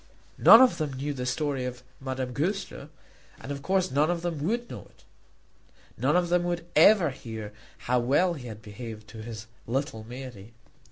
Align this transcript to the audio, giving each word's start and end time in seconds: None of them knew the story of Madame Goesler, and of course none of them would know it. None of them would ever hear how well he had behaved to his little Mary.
None 0.39 0.61
of 0.63 0.79
them 0.79 0.93
knew 0.93 1.13
the 1.13 1.27
story 1.27 1.63
of 1.63 1.83
Madame 1.99 2.33
Goesler, 2.33 2.89
and 3.39 3.51
of 3.51 3.61
course 3.61 3.91
none 3.91 4.09
of 4.09 4.23
them 4.23 4.41
would 4.43 4.67
know 4.67 4.87
it. 4.89 5.03
None 5.95 6.15
of 6.15 6.29
them 6.29 6.43
would 6.45 6.65
ever 6.75 7.11
hear 7.11 7.53
how 7.77 7.99
well 7.99 8.33
he 8.33 8.47
had 8.47 8.63
behaved 8.63 9.07
to 9.09 9.21
his 9.21 9.45
little 9.67 10.03
Mary. 10.03 10.53